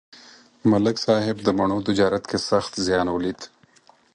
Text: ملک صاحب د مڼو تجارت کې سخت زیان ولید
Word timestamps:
ملک 0.71 0.95
صاحب 1.05 1.37
د 1.43 1.47
مڼو 1.57 1.79
تجارت 1.87 2.23
کې 2.29 2.37
سخت 2.49 2.73
زیان 2.87 3.07
ولید 3.11 3.39